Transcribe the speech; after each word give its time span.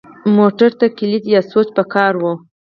موټر 0.37 0.71
ته 0.79 0.85
کلید 0.97 1.23
یا 1.35 1.41
سوئچ 1.49 1.69
پکار 1.77 2.13
وي. 2.21 2.33